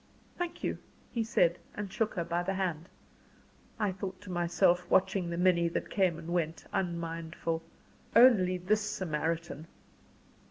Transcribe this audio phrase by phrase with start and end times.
[0.35, 0.79] "Thank you,"
[1.11, 2.89] he said, and shook her by the hand.
[3.79, 7.61] I thought to myself, watching the many that came and went, unmindful,
[8.15, 9.67] "ONLY THIS SAMARITAN!"